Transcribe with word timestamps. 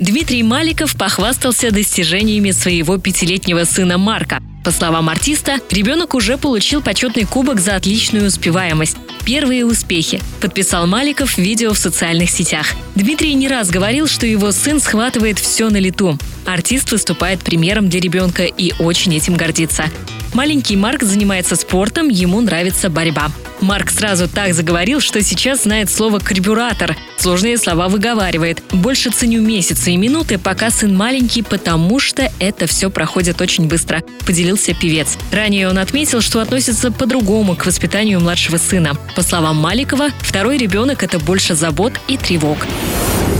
Дмитрий 0.00 0.42
Маликов 0.42 0.96
похвастался 0.96 1.70
достижениями 1.70 2.50
своего 2.50 2.98
пятилетнего 2.98 3.64
сына 3.64 3.96
Марка. 3.96 4.42
По 4.64 4.70
словам 4.70 5.08
артиста, 5.10 5.58
ребенок 5.70 6.14
уже 6.14 6.38
получил 6.38 6.80
почетный 6.80 7.24
кубок 7.24 7.60
за 7.60 7.76
отличную 7.76 8.26
успеваемость. 8.26 8.96
Первые 9.24 9.64
успехи. 9.66 10.20
Подписал 10.40 10.86
Маликов 10.86 11.38
видео 11.38 11.74
в 11.74 11.78
социальных 11.78 12.30
сетях. 12.30 12.68
Дмитрий 12.94 13.34
не 13.34 13.46
раз 13.46 13.70
говорил, 13.70 14.08
что 14.08 14.26
его 14.26 14.52
сын 14.52 14.80
схватывает 14.80 15.38
все 15.38 15.68
на 15.68 15.76
лету. 15.76 16.18
Артист 16.46 16.90
выступает 16.92 17.40
примером 17.40 17.88
для 17.88 18.00
ребенка 18.00 18.44
и 18.44 18.72
очень 18.78 19.14
этим 19.14 19.36
гордится. 19.36 19.84
Маленький 20.34 20.76
Марк 20.76 21.04
занимается 21.04 21.54
спортом, 21.54 22.08
ему 22.08 22.40
нравится 22.40 22.90
борьба. 22.90 23.28
Марк 23.60 23.88
сразу 23.88 24.28
так 24.28 24.52
заговорил, 24.52 24.98
что 24.98 25.22
сейчас 25.22 25.62
знает 25.62 25.88
слово 25.88 26.18
«карбюратор». 26.18 26.96
Сложные 27.18 27.56
слова 27.56 27.86
выговаривает. 27.86 28.60
Больше 28.72 29.10
ценю 29.10 29.40
месяцы 29.40 29.92
и 29.92 29.96
минуты, 29.96 30.38
пока 30.38 30.70
сын 30.70 30.94
маленький, 30.94 31.42
потому 31.42 32.00
что 32.00 32.30
это 32.40 32.66
все 32.66 32.90
проходит 32.90 33.40
очень 33.40 33.68
быстро, 33.68 34.02
поделился 34.26 34.74
певец. 34.74 35.16
Ранее 35.30 35.68
он 35.68 35.78
отметил, 35.78 36.20
что 36.20 36.40
относится 36.40 36.90
по-другому 36.90 37.54
к 37.54 37.64
воспитанию 37.64 38.20
младшего 38.20 38.56
сына. 38.56 38.94
По 39.14 39.22
словам 39.22 39.56
Маликова, 39.56 40.08
второй 40.20 40.58
ребенок– 40.58 41.02
это 41.04 41.20
больше 41.20 41.54
забот 41.54 41.92
и 42.08 42.16
тревог. 42.16 42.58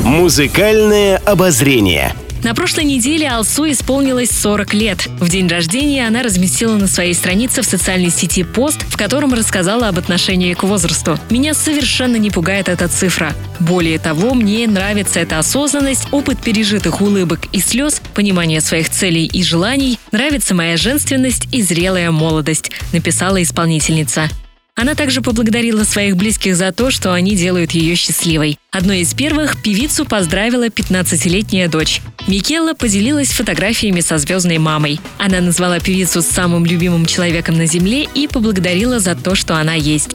Музыкальное 0.05 1.17
обозрение. 1.19 2.15
На 2.45 2.55
прошлой 2.55 2.84
неделе 2.84 3.27
Алсу 3.27 3.64
исполнилось 3.70 4.28
40 4.31 4.75
лет. 4.75 5.06
В 5.19 5.31
день 5.31 5.48
рождения 5.48 6.06
она 6.06 6.23
разместила 6.23 6.77
на 6.77 6.87
своей 6.87 7.14
странице 7.14 7.62
в 7.62 7.64
социальной 7.64 8.11
сети 8.11 8.45
пост, 8.45 8.83
в 8.83 8.98
котором 8.98 9.33
рассказала 9.33 9.89
об 9.89 9.98
отношении 9.98 10.53
к 10.53 10.62
возрасту. 10.62 11.19
Меня 11.31 11.55
совершенно 11.55 12.17
не 12.17 12.31
пугает 12.31 12.69
эта 12.69 12.87
цифра. 12.87 13.33
Более 13.61 13.98
того, 13.98 14.34
мне 14.34 14.67
нравится 14.69 15.20
эта 15.20 15.39
осознанность, 15.39 16.06
опыт 16.11 16.39
пережитых 16.39 17.00
улыбок 17.00 17.47
и 17.53 17.61
слез, 17.61 18.03
понимание 18.12 18.61
своих 18.61 18.91
целей 18.91 19.25
и 19.25 19.42
желаний, 19.42 19.98
нравится 20.12 20.55
моя 20.55 20.77
женственность 20.77 21.48
и 21.50 21.62
зрелая 21.62 22.11
молодость, 22.11 22.72
написала 22.92 23.42
исполнительница. 23.42 24.28
Она 24.77 24.97
также 24.97 25.22
поблагодарила 25.22 25.84
своих 25.84 26.17
близких 26.17 26.56
за 26.56 26.72
то, 26.72 26.91
что 26.91 27.12
они 27.12 27.36
делают 27.36 27.72
ее 27.72 27.94
счастливой. 27.94 28.58
Одной 28.72 29.00
из 29.00 29.14
первых 29.14 29.62
певицу 29.62 30.05
поздравила 30.05 30.66
15-летняя 30.66 31.69
дочь. 31.69 32.00
Микелла 32.27 32.75
поделилась 32.75 33.31
фотографиями 33.31 34.00
со 34.00 34.19
звездной 34.19 34.58
мамой. 34.58 35.00
Она 35.19 35.41
назвала 35.41 35.78
певицу 35.78 36.22
самым 36.22 36.66
любимым 36.66 37.06
человеком 37.06 37.56
на 37.56 37.66
Земле 37.66 38.08
и 38.14 38.27
поблагодарила 38.27 38.98
за 38.98 39.14
то, 39.14 39.36
что 39.36 39.56
она 39.56 39.75
есть. 39.75 40.11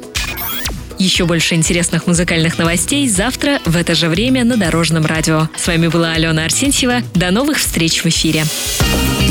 Еще 0.98 1.24
больше 1.24 1.56
интересных 1.56 2.08
музыкальных 2.08 2.58
новостей 2.58 3.08
завтра 3.08 3.60
в 3.66 3.78
это 3.78 3.96
же 3.96 4.10
время 4.10 4.44
на 4.44 4.58
Дорожном 4.58 5.06
радио. 5.06 5.48
С 5.56 5.68
вами 5.68 5.88
была 5.88 6.12
Алена 6.12 6.44
Арсентьева. 6.44 7.02
До 7.16 7.32
новых 7.32 7.60
встреч 7.60 8.04
в 8.04 8.08
эфире. 8.08 8.44